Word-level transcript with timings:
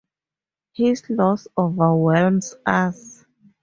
His 0.73 1.07
loss 1.11 1.45
overwhelms 1.55 2.55
us. 2.65 3.23